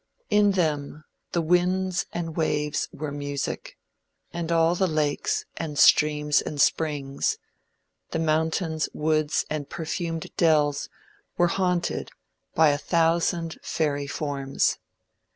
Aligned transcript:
In 0.31 0.53
them, 0.53 1.03
the 1.31 1.43
winds 1.43 2.07
and 2.11 2.35
waves 2.35 2.89
were 2.91 3.11
music, 3.11 3.77
and 4.33 4.51
all 4.51 4.73
the 4.73 4.87
lakes, 4.87 5.45
and 5.57 5.77
streams, 5.77 6.41
and 6.41 6.59
springs, 6.59 7.37
the 8.09 8.17
mountains, 8.17 8.89
woods 8.95 9.45
and 9.47 9.69
perfumed 9.69 10.35
dells 10.37 10.89
were 11.37 11.49
haunted 11.49 12.09
by 12.55 12.69
a 12.69 12.79
thousand 12.79 13.59
fairy 13.61 14.07
forms. 14.07 14.79